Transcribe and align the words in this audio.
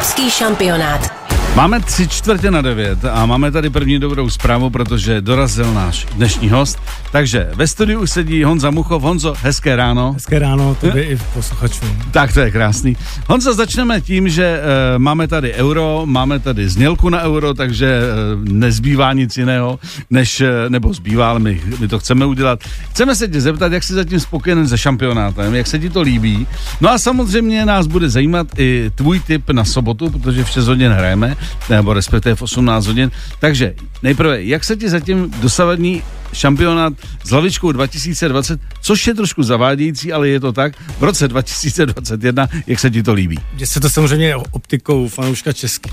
Evropský 0.00 0.30
šampionát. 0.30 1.19
Máme 1.56 1.80
tři 1.80 2.08
čtvrtě 2.08 2.50
na 2.50 2.62
devět 2.62 3.04
a 3.04 3.26
máme 3.26 3.50
tady 3.50 3.70
první 3.70 3.98
dobrou 3.98 4.30
zprávu, 4.30 4.70
protože 4.70 5.20
dorazil 5.20 5.74
náš 5.74 6.06
dnešní 6.16 6.48
host. 6.48 6.78
Takže 7.12 7.50
ve 7.54 7.66
studiu 7.66 8.06
sedí 8.06 8.44
Honza 8.44 8.70
Muchov. 8.70 9.02
Honzo, 9.02 9.34
hezké 9.42 9.76
ráno. 9.76 10.12
Hezké 10.12 10.38
ráno, 10.38 10.76
by 10.92 11.02
i 11.02 11.18
posluchačům. 11.34 11.98
Tak 12.10 12.32
to 12.32 12.40
je 12.40 12.50
krásný. 12.50 12.96
Honzo, 13.26 13.54
začneme 13.54 14.00
tím, 14.00 14.28
že 14.28 14.60
uh, 14.60 14.98
máme 14.98 15.28
tady 15.28 15.52
euro, 15.52 16.02
máme 16.04 16.38
tady 16.38 16.68
znělku 16.68 17.08
na 17.08 17.22
euro, 17.22 17.54
takže 17.54 18.00
uh, 18.00 18.44
nezbývá 18.44 19.12
nic 19.12 19.36
jiného, 19.36 19.78
než, 20.10 20.40
uh, 20.40 20.46
nebo 20.68 20.92
zbývá, 20.92 21.30
ale 21.30 21.38
my, 21.38 21.60
my 21.80 21.88
to 21.88 21.98
chceme 21.98 22.26
udělat. 22.26 22.60
Chceme 22.90 23.14
se 23.14 23.28
tě 23.28 23.40
zeptat, 23.40 23.72
jak 23.72 23.82
jsi 23.82 23.94
zatím 23.94 24.20
spokojený 24.20 24.68
se 24.68 24.78
šampionátem, 24.78 25.54
jak 25.54 25.66
se 25.66 25.78
ti 25.78 25.90
to 25.90 26.00
líbí. 26.00 26.46
No 26.80 26.90
a 26.90 26.98
samozřejmě 26.98 27.66
nás 27.66 27.86
bude 27.86 28.10
zajímat 28.10 28.46
i 28.58 28.90
tvůj 28.94 29.20
tip 29.20 29.50
na 29.50 29.64
sobotu, 29.64 30.10
protože 30.10 30.44
v 30.44 30.48
6 30.48 30.66
hodin 30.66 30.92
hrajeme 30.92 31.36
nebo 31.70 31.92
respektive 31.92 32.34
v 32.34 32.42
18 32.42 32.86
hodin. 32.86 33.10
Takže 33.40 33.74
nejprve, 34.02 34.42
jak 34.42 34.64
se 34.64 34.76
ti 34.76 34.90
zatím 34.90 35.34
dosavadní 35.40 36.02
šampionát 36.32 36.92
s 37.24 37.30
hlavičkou 37.30 37.72
2020, 37.72 38.60
což 38.82 39.06
je 39.06 39.14
trošku 39.14 39.42
zavádějící, 39.42 40.12
ale 40.12 40.28
je 40.28 40.40
to 40.40 40.52
tak, 40.52 40.72
v 40.98 41.04
roce 41.04 41.28
2021, 41.28 42.48
jak 42.66 42.78
se 42.78 42.90
ti 42.90 43.02
to 43.02 43.12
líbí? 43.12 43.38
Mně 43.54 43.66
se 43.66 43.80
to 43.80 43.90
samozřejmě 43.90 44.36
optikou 44.36 45.08
fanouška 45.08 45.52
české, 45.52 45.90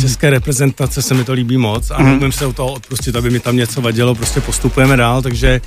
české 0.00 0.30
reprezentace 0.30 1.02
se 1.02 1.14
mi 1.14 1.24
to 1.24 1.32
líbí 1.32 1.56
moc 1.56 1.90
a 1.90 2.02
mm. 2.02 2.32
se 2.32 2.46
u 2.46 2.52
toho 2.52 2.72
odpustit, 2.72 3.16
aby 3.16 3.30
mi 3.30 3.40
tam 3.40 3.56
něco 3.56 3.80
vadilo, 3.80 4.14
prostě 4.14 4.40
postupujeme 4.40 4.96
dál, 4.96 5.22
takže 5.22 5.60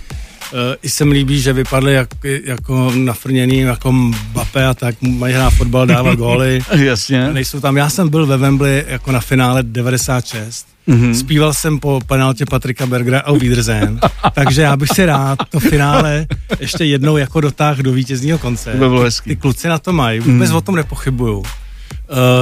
I 0.82 0.90
se 0.90 1.05
mi 1.05 1.13
líbí, 1.13 1.41
že 1.41 1.54
vypadly 1.54 1.94
jak, 1.94 2.10
jako 2.44 2.91
nafrněný, 2.96 3.60
jako 3.60 3.91
Mbappé 3.91 4.66
a 4.66 4.74
tak, 4.74 5.02
mají 5.02 5.34
hrát 5.34 5.49
fotbal, 5.49 5.85
dávat 5.85 6.16
góly. 6.18 6.60
Jasně. 6.71 7.34
Nejsou 7.34 7.60
tam, 7.60 7.77
já 7.77 7.90
jsem 7.90 8.10
byl 8.10 8.26
ve 8.26 8.38
Wembley 8.38 8.84
jako 8.88 9.12
na 9.12 9.20
finále 9.20 9.63
96. 9.63 10.68
Mm-hmm. 10.88 11.12
Zpíval 11.13 11.54
jsem 11.54 11.80
po 11.80 12.02
penaltě 12.08 12.46
Patrika 12.46 12.86
Bergera 12.86 13.20
a 13.20 13.32
Wiedersehen, 13.32 13.99
takže 14.34 14.62
já 14.62 14.77
bych 14.77 14.90
si 14.96 15.05
rád 15.05 15.40
to 15.49 15.60
finále 15.60 16.27
ještě 16.60 16.86
jednou 16.86 17.18
jako 17.18 17.41
dotáhl 17.41 17.84
do 17.84 17.91
vítězního 17.91 18.38
konce. 18.38 18.71
To 18.71 18.77
by 18.77 18.90
bylo 18.90 19.02
hezký. 19.02 19.30
Ty 19.30 19.36
kluci 19.36 19.68
na 19.68 19.77
to 19.77 19.93
mají, 19.93 20.20
vůbec 20.20 20.49
mm. 20.49 20.55
o 20.55 20.62
tom 20.62 20.76
nepochybuju. 20.76 21.38
Uh, 21.40 21.46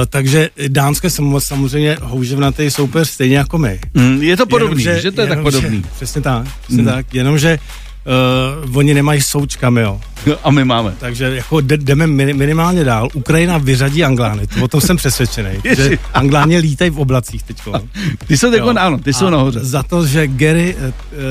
takže 0.08 0.50
dánské 0.68 1.10
samozřejmě 1.38 1.96
houževnatý 2.02 2.70
soupeř 2.70 3.08
stejně 3.08 3.36
jako 3.36 3.58
my. 3.58 3.80
Mm, 3.94 4.22
je 4.22 4.36
to 4.36 4.46
podobný, 4.46 4.82
jenom, 4.82 4.96
že, 4.96 5.02
že 5.02 5.12
to 5.12 5.20
je 5.20 5.26
tak 5.26 5.42
podobný. 5.42 5.76
Že, 5.76 5.88
přesně 5.96 6.20
tak, 6.20 6.46
přesně 6.62 6.82
mm. 6.82 6.88
tak, 6.88 7.14
jenomže 7.14 7.58
uh, 8.66 8.76
oni 8.76 8.94
nemají 8.94 9.20
součkami, 9.20 9.80
jo. 9.80 10.00
A 10.44 10.50
my 10.50 10.64
máme. 10.64 10.94
Takže 11.00 11.24
jako 11.24 11.60
jdeme 11.60 12.06
minimálně 12.06 12.84
dál. 12.84 13.08
Ukrajina 13.14 13.58
vyřadí 13.58 14.04
Anglány, 14.04 14.46
to, 14.46 14.64
o 14.64 14.68
tom 14.68 14.80
jsem 14.80 14.96
přesvědčený. 14.96 15.50
že 15.76 15.98
Angláni 16.14 16.58
lítají 16.58 16.90
v 16.90 17.00
oblacích 17.00 17.42
teď. 17.42 17.56
Ty 18.26 18.38
jsou 18.38 18.50
teď, 18.50 18.62
ano, 18.76 18.98
ty 18.98 19.12
jsou 19.12 19.30
nahoře. 19.30 19.60
Za 19.62 19.82
to, 19.82 20.06
že 20.06 20.26
Gary 20.26 20.76
uh, 20.76 20.82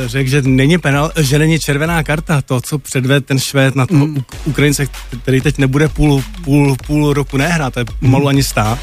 řekl, 0.05 0.29
že 0.29 0.41
není 0.41 0.77
penal, 0.77 1.11
že 1.19 1.39
není 1.39 1.59
červená 1.59 2.03
karta, 2.03 2.41
to, 2.41 2.61
co 2.61 2.79
předved 2.79 3.25
ten 3.25 3.39
Švéd 3.39 3.75
na 3.75 3.85
toho 3.85 4.07
mm. 4.07 4.23
Ukrajince, 4.45 4.87
který 5.21 5.41
teď 5.41 5.57
nebude 5.57 5.87
půl, 5.87 6.23
půl, 6.43 6.75
půl 6.87 7.13
roku 7.13 7.37
nehrát, 7.37 7.73
to 7.73 7.79
je 7.79 7.85
pomalu 7.99 8.23
mm. 8.23 8.27
ani 8.27 8.43
stát 8.43 8.79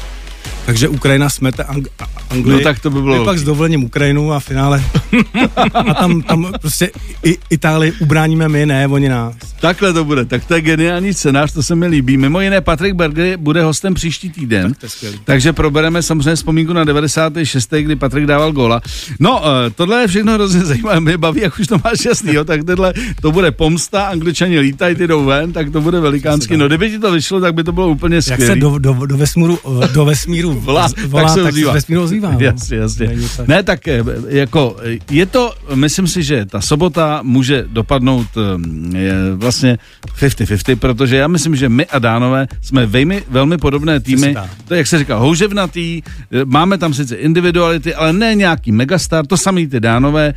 takže 0.65 0.87
Ukrajina 0.87 1.29
smete 1.29 1.63
Ang- 1.63 1.87
Anglii. 2.33 2.57
No 2.57 2.63
tak 2.63 2.79
to 2.79 2.89
by 2.89 3.01
bylo. 3.01 3.25
pak 3.25 3.37
s 3.37 3.43
dovolením 3.43 3.83
Ukrajinu 3.83 4.33
a 4.33 4.39
finále. 4.39 4.83
a 5.85 5.93
tam, 5.93 6.21
tam 6.21 6.53
prostě 6.61 6.91
i, 7.23 7.37
Itálii 7.49 7.93
ubráníme 7.99 8.49
my, 8.49 8.65
ne, 8.65 8.87
oni 8.87 9.09
nás. 9.09 9.35
Takhle 9.61 9.93
to 9.93 10.05
bude, 10.05 10.25
tak 10.25 10.45
to 10.45 10.53
je 10.53 10.61
geniální 10.61 11.13
scénář, 11.13 11.53
to 11.53 11.63
se 11.63 11.75
mi 11.75 11.87
líbí. 11.87 12.17
Mimo 12.17 12.41
jiné, 12.41 12.61
Patrik 12.61 12.93
Berger 12.93 13.37
bude 13.37 13.63
hostem 13.63 13.93
příští 13.93 14.29
týden, 14.29 14.73
tak 14.79 14.91
takže 15.23 15.53
probereme 15.53 16.01
samozřejmě 16.01 16.35
vzpomínku 16.35 16.73
na 16.73 16.83
96. 16.83 17.71
kdy 17.71 17.95
Patrik 17.95 18.25
dával 18.25 18.51
gola. 18.51 18.81
No, 19.19 19.39
uh, 19.39 19.47
tohle 19.75 20.01
je 20.01 20.07
všechno 20.07 20.33
hrozně 20.33 20.61
zajímavé, 20.65 20.99
mě 20.99 21.17
baví, 21.17 21.41
jak 21.41 21.59
už 21.59 21.67
to 21.67 21.77
máš 21.83 22.05
jasný, 22.05 22.33
jo, 22.33 22.43
tak 22.43 22.63
tohle, 22.63 22.93
to 23.21 23.31
bude 23.31 23.51
pomsta, 23.51 24.03
angličani 24.03 24.59
lítají, 24.59 24.95
ty 24.95 25.07
jdou 25.07 25.25
ven, 25.25 25.53
tak 25.53 25.71
to 25.71 25.81
bude 25.81 25.99
velikánský. 25.99 26.57
No, 26.57 26.67
kdyby 26.67 26.89
ti 26.89 26.99
to 26.99 27.11
vyšlo, 27.11 27.41
tak 27.41 27.53
by 27.53 27.63
to 27.63 27.71
bylo 27.71 27.87
úplně 27.87 28.21
skvělé. 28.21 28.43
Jak 28.43 28.53
se 28.53 28.59
do, 28.59 28.77
do, 28.77 29.05
do, 29.05 29.17
vesmíru, 29.17 29.59
do 29.93 30.05
vesmíru 30.05 30.53
volá, 30.53 30.89
volá 31.07 31.23
tak 31.23 31.33
se. 31.33 31.63
Tak 31.73 31.85
se 31.85 31.99
ozývá. 31.99 32.22
No. 32.31 32.37
Jasně, 32.39 32.77
jasně. 32.77 33.09
Ne, 33.47 33.63
tak 33.63 33.87
eh, 33.87 34.03
jako 34.27 34.77
je 35.11 35.25
to, 35.25 35.53
myslím 35.73 36.07
si, 36.07 36.23
že 36.23 36.45
ta 36.45 36.61
sobota 36.61 37.19
může 37.23 37.65
dopadnout 37.67 38.27
eh, 38.37 38.97
je 38.97 39.13
vlastně 39.35 39.77
50-50, 40.19 40.75
protože 40.75 41.15
já 41.17 41.27
myslím, 41.27 41.55
že 41.55 41.69
my 41.69 41.85
a 41.85 41.99
Dánové 41.99 42.47
jsme 42.61 42.85
velmi, 42.85 43.23
velmi 43.29 43.57
podobné 43.57 43.99
týmy. 43.99 44.35
To 44.67 44.73
je, 44.73 44.77
jak 44.77 44.87
se 44.87 44.99
říká, 44.99 45.17
houževnatý, 45.17 46.01
eh, 46.05 46.45
máme 46.45 46.77
tam 46.77 46.93
sice 46.93 47.15
individuality, 47.15 47.95
ale 47.95 48.13
ne 48.13 48.35
nějaký 48.35 48.71
megastar, 48.71 49.27
to 49.27 49.37
samý 49.37 49.67
ty 49.67 49.79
Dánové. 49.79 50.33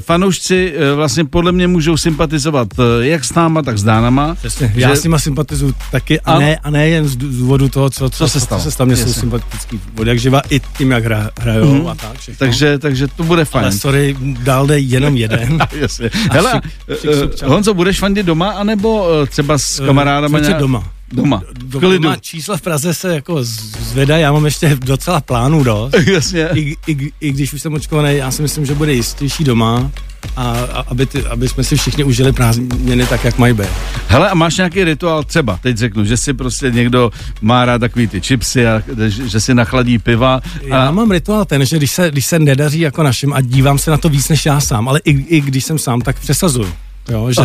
Fanoušci 0.00 0.74
vlastně 0.94 1.24
podle 1.24 1.52
mě 1.52 1.68
můžou 1.68 1.96
sympatizovat 1.96 2.68
jak 3.00 3.24
s 3.24 3.34
náma, 3.34 3.62
tak 3.62 3.78
s 3.78 3.82
Dánama. 3.82 4.34
Přesně, 4.34 4.72
já 4.74 4.96
s 4.96 5.04
nima 5.04 5.18
sympatizuju 5.18 5.74
taky 5.90 6.20
a, 6.20 6.32
a 6.32 6.38
ne, 6.38 6.56
a 6.56 6.70
ne 6.70 6.88
jen 6.88 7.08
z 7.08 7.16
důvodu 7.16 7.68
toho, 7.68 7.90
co, 7.90 8.10
co, 8.10 8.18
co 8.18 8.28
se 8.28 8.40
stalo. 8.40 8.60
Co 8.60 8.64
se 8.64 8.70
stalo, 8.70 8.86
mě 8.86 8.96
jsou 8.96 9.12
sympatický 9.12 9.80
od 9.98 10.06
jak 10.06 10.18
živa 10.18 10.42
i 10.50 10.60
tím, 10.60 10.90
jak 10.90 11.06
hra, 11.10 11.30
hrajou 11.40 11.74
mm. 11.74 11.86
a 11.86 11.94
tak 11.94 12.18
všechno. 12.18 12.38
Takže, 12.38 12.78
takže 12.78 13.08
to 13.08 13.22
bude 13.22 13.44
fajn. 13.44 13.64
Ale 13.64 13.72
sorry, 13.72 14.16
dál 14.20 14.66
jde 14.66 14.78
jenom 14.78 15.16
jeden. 15.16 15.58
Jasně. 15.80 16.10
Hele, 16.30 16.60
šik, 16.88 17.00
šik, 17.00 17.42
uh, 17.42 17.48
Honzo, 17.48 17.74
budeš 17.74 17.98
fandit 17.98 18.26
doma, 18.26 18.50
anebo 18.50 19.08
uh, 19.20 19.26
třeba 19.26 19.58
s 19.58 19.86
kamarádama? 19.86 20.38
Uh, 20.38 20.44
nějak... 20.44 20.60
doma. 20.60 20.84
Doma. 21.12 21.42
Do, 21.52 21.80
doma 21.80 22.16
čísla 22.16 22.56
v 22.56 22.60
Praze 22.60 22.94
se 22.94 23.14
jako 23.14 23.38
zvedají, 23.42 24.22
já 24.22 24.32
mám 24.32 24.44
ještě 24.44 24.76
docela 24.80 25.20
plánů 25.20 25.64
dost. 25.64 25.94
Jasně. 26.06 26.48
I, 26.54 26.76
i, 26.86 27.12
I 27.20 27.32
když 27.32 27.52
už 27.52 27.62
jsem 27.62 27.74
očkovaný, 27.74 28.16
já 28.16 28.30
si 28.30 28.42
myslím, 28.42 28.66
že 28.66 28.74
bude 28.74 28.92
jistější 28.92 29.44
doma 29.44 29.90
a, 30.36 30.50
a 30.52 30.80
aby, 30.80 31.06
ty, 31.06 31.24
aby 31.24 31.48
jsme 31.48 31.64
si 31.64 31.76
všichni 31.76 32.04
užili 32.04 32.32
prázdniny 32.32 33.06
tak, 33.06 33.24
jak 33.24 33.38
mají 33.38 33.54
být. 33.54 33.68
Hele, 34.08 34.30
a 34.30 34.34
máš 34.34 34.56
nějaký 34.56 34.84
rituál 34.84 35.24
třeba, 35.24 35.58
teď 35.62 35.76
řeknu, 35.76 36.04
že 36.04 36.16
si 36.16 36.34
prostě 36.34 36.70
někdo 36.70 37.10
má 37.40 37.64
rád 37.64 37.78
takový 37.78 38.06
ty 38.06 38.20
chipsy 38.20 38.66
a 38.66 38.82
že, 39.08 39.28
že 39.28 39.40
si 39.40 39.54
nachladí 39.54 39.98
piva. 39.98 40.34
A... 40.34 40.76
Já 40.76 40.90
mám 40.90 41.10
rituál 41.10 41.44
ten, 41.44 41.66
že 41.66 41.76
když 41.76 41.90
se, 41.90 42.10
když 42.10 42.26
se 42.26 42.38
nedaří 42.38 42.80
jako 42.80 43.02
našim 43.02 43.32
a 43.32 43.40
dívám 43.40 43.78
se 43.78 43.90
na 43.90 43.96
to 43.96 44.08
víc 44.08 44.28
než 44.28 44.46
já 44.46 44.60
sám, 44.60 44.88
ale 44.88 45.00
i, 45.04 45.10
i 45.10 45.40
když 45.40 45.64
jsem 45.64 45.78
sám, 45.78 46.00
tak 46.00 46.20
přesazuju. 46.20 46.72
Jo, 47.10 47.32
že, 47.32 47.42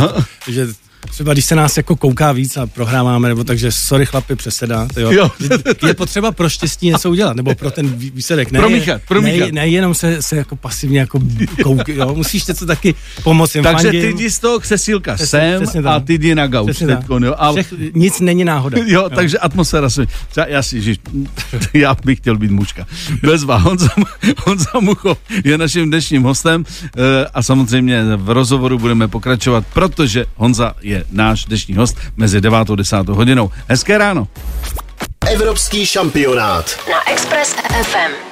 že 0.51 0.67
třeba 1.09 1.33
když 1.33 1.45
se 1.45 1.55
nás 1.55 1.77
jako 1.77 1.95
kouká 1.95 2.31
víc 2.31 2.57
a 2.57 2.67
prohráváme, 2.67 3.27
nebo 3.27 3.43
takže 3.43 3.71
sorry 3.71 4.05
chlapi, 4.05 4.35
přeseda, 4.35 4.87
jo. 4.97 5.11
jo. 5.11 5.31
je 5.87 5.93
potřeba 5.93 6.31
pro 6.31 6.49
štěstí 6.49 6.87
něco 6.87 7.09
udělat, 7.09 7.35
nebo 7.35 7.55
pro 7.55 7.71
ten 7.71 7.87
výsledek. 7.97 8.51
Ne, 8.51 8.59
promíchat, 8.59 9.01
promíchat. 9.07 9.51
Ne, 9.51 9.61
ne 9.61 9.67
jenom 9.67 9.93
se, 9.93 10.21
se 10.21 10.35
jako 10.35 10.55
pasivně 10.55 10.99
jako 10.99 11.19
kouk, 11.63 11.89
jo. 11.89 12.15
musíš 12.15 12.45
něco 12.45 12.65
taky 12.65 12.95
pomoct 13.23 13.51
Takže 13.51 13.71
fandím. 13.71 14.01
ty 14.01 14.07
jdi 14.07 14.29
z 14.31 14.39
toho 14.39 14.59
křesílka 14.59 15.17
sem 15.17 15.63
a 15.85 15.99
ty 15.99 16.13
jdi 16.13 16.35
na 16.35 16.47
gauč. 16.47 16.81
jo. 16.81 17.35
A... 17.37 17.51
Všech, 17.51 17.73
nic 17.93 18.19
není 18.19 18.45
náhoda. 18.45 18.77
Jo, 18.77 18.85
jo. 18.87 19.09
takže 19.09 19.37
atmosféra 19.37 19.89
se... 19.89 20.05
Já 20.47 20.63
si, 20.63 20.81
že, 20.81 20.95
já 21.73 21.95
bych 22.05 22.19
chtěl 22.19 22.37
být 22.37 22.51
mučka. 22.51 22.87
Bezva, 23.21 23.57
Honza, 23.57 23.89
Honza 24.45 24.79
Mucho 24.79 25.17
je 25.43 25.57
naším 25.57 25.89
dnešním 25.89 26.23
hostem 26.23 26.65
eh, 26.85 27.25
a 27.33 27.43
samozřejmě 27.43 28.03
v 28.15 28.29
rozhovoru 28.29 28.79
budeme 28.79 29.07
pokračovat, 29.07 29.65
protože 29.73 30.25
Honza 30.35 30.73
je 30.81 30.94
je 30.95 31.05
náš 31.11 31.45
dnešní 31.45 31.75
host 31.75 31.97
mezi 32.17 32.41
9. 32.41 32.69
a 32.69 32.75
10. 32.75 33.07
hodinou. 33.09 33.51
Hezké 33.67 33.97
ráno. 33.97 34.27
Evropský 35.27 35.85
šampionát 35.85 36.79
na 36.91 37.11
Express 37.11 37.55
FM. 37.83 38.24